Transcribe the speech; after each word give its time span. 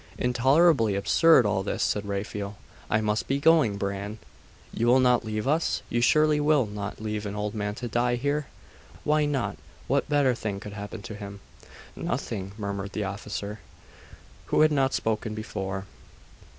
'Intolerably 0.17 0.95
absurd, 0.95 1.45
all 1.45 1.61
this!' 1.61 1.83
said 1.83 2.07
Raphael. 2.07 2.57
'I 2.89 3.01
must 3.01 3.27
be 3.27 3.39
going, 3.39 3.77
Bran.' 3.77 4.17
'You 4.73 4.87
will 4.87 4.99
not 4.99 5.23
leave 5.23 5.47
us? 5.47 5.83
You 5.91 6.01
surely 6.01 6.39
will 6.39 6.65
not 6.65 6.99
leave 6.99 7.27
an 7.27 7.35
old 7.35 7.53
man 7.53 7.75
to 7.75 7.87
die 7.87 8.15
here?' 8.15 8.47
'Why 9.03 9.25
not? 9.25 9.57
What 9.85 10.09
better 10.09 10.33
thing 10.33 10.59
could 10.59 10.73
happen 10.73 11.03
to 11.03 11.13
him?' 11.13 11.39
'Nothing,' 11.95 12.53
murmured 12.57 12.93
the 12.93 13.03
officer, 13.03 13.59
who 14.47 14.61
had 14.61 14.71
not 14.71 14.95
spoken 14.95 15.35
before. 15.35 15.85